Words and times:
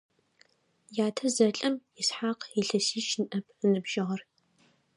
Ятэ 1.05 1.25
зэлӀэм 1.35 1.75
Исхьакъ 2.01 2.43
илъэсищ 2.59 3.09
ныӀэп 3.19 3.45
ыныбжьыгъэр. 3.65 4.21